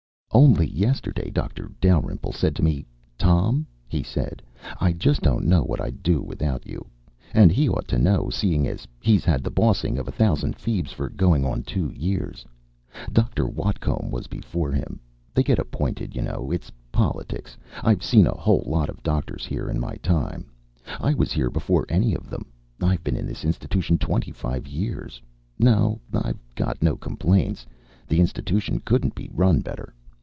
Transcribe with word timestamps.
Only 0.33 0.65
yesterday 0.67 1.29
Doctor 1.29 1.69
Dalrymple 1.81 2.31
said 2.31 2.55
to 2.55 2.63
me, 2.63 2.85
"Tom," 3.17 3.67
he 3.85 4.01
said, 4.01 4.41
"I 4.79 4.93
just 4.93 5.19
don't 5.21 5.43
know 5.45 5.63
what 5.63 5.81
I'd 5.81 6.01
do 6.01 6.21
without 6.21 6.65
you." 6.65 6.87
And 7.33 7.51
he 7.51 7.67
ought 7.67 7.85
to 7.89 7.99
know, 7.99 8.29
seeing 8.29 8.65
as 8.65 8.87
he's 9.01 9.25
had 9.25 9.43
the 9.43 9.51
bossing 9.51 9.97
of 9.97 10.07
a 10.07 10.11
thousand 10.11 10.55
feebs 10.57 10.93
for 10.93 11.09
going 11.09 11.45
on 11.45 11.63
two 11.63 11.91
years. 11.93 12.45
Dr. 13.11 13.45
Whatcomb 13.45 14.09
was 14.09 14.27
before 14.27 14.71
him. 14.71 15.01
They 15.33 15.43
get 15.43 15.59
appointed, 15.59 16.15
you 16.15 16.21
know. 16.21 16.49
It's 16.49 16.71
politics. 16.93 17.57
I've 17.83 18.01
seen 18.01 18.25
a 18.25 18.31
whole 18.31 18.63
lot 18.65 18.87
of 18.87 19.03
doctors 19.03 19.45
here 19.45 19.69
in 19.69 19.81
my 19.81 19.95
time. 19.95 20.49
I 21.01 21.13
was 21.13 21.33
here 21.33 21.49
before 21.49 21.85
any 21.89 22.15
of 22.15 22.29
them. 22.29 22.45
I've 22.81 23.03
been 23.03 23.17
in 23.17 23.27
this 23.27 23.43
institution 23.43 23.97
twenty 23.97 24.31
five 24.31 24.65
years. 24.65 25.21
No, 25.59 25.99
I've 26.13 26.39
got 26.55 26.81
no 26.81 26.95
complaints. 26.95 27.65
The 28.07 28.21
institution 28.21 28.79
couldn't 28.85 29.13
be 29.13 29.29
run 29.33 29.59
better. 29.59 29.93